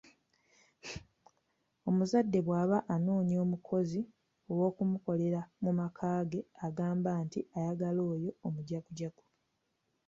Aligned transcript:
Omuzadde 1.89 2.39
bwaba 2.47 2.77
anoonya 2.93 3.35
omukozi 3.45 4.01
ow'okumukolera 4.51 5.41
mu 5.63 5.71
maka 5.79 6.07
ge 6.31 6.41
agamba 6.65 7.09
nti 7.25 7.39
ayagala 7.57 8.01
oyo 8.13 8.31
omujagujagu. 8.47 9.23